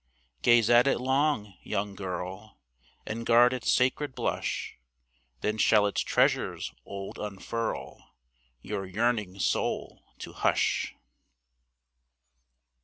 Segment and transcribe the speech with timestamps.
[0.41, 2.57] Gaze at it long, young girl,
[3.05, 4.79] And guard its sacred blush;
[5.41, 8.15] Then shall its treasures old unfurl
[8.63, 10.95] Your yearning soul to hush.